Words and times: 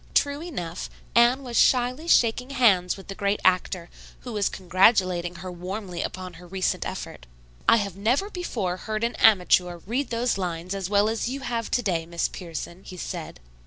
True 0.15 0.41
enough, 0.41 0.89
Anne 1.13 1.43
was 1.43 1.55
shyly 1.59 2.07
shaking 2.07 2.49
hands 2.49 2.97
with 2.97 3.07
the 3.07 3.13
great 3.13 3.39
actor, 3.45 3.87
who 4.21 4.33
was 4.33 4.49
congratulating 4.49 5.35
her 5.35 5.51
warmly 5.51 6.01
upon 6.01 6.33
her 6.41 6.47
recent 6.47 6.87
effort. 6.87 7.27
"I 7.69 7.75
have 7.77 7.95
never 7.95 8.31
before 8.31 8.77
heard 8.77 9.03
an 9.03 9.13
amateur 9.17 9.77
read 9.85 10.09
those 10.09 10.39
lines 10.39 10.73
as 10.73 10.89
well 10.89 11.07
as 11.07 11.29
you 11.29 11.41
have 11.41 11.69
to 11.69 11.83
day, 11.83 12.07
Miss 12.07 12.27
Pierson," 12.29 12.83
he 12.83 12.97
said. 12.97 13.39